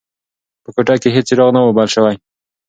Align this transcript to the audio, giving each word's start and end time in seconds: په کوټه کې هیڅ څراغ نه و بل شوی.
په 0.63 0.69
کوټه 0.75 0.95
کې 1.01 1.09
هیڅ 1.15 1.25
څراغ 1.29 1.49
نه 1.55 1.61
و 1.61 1.75
بل 1.77 1.87
شوی. 1.95 2.15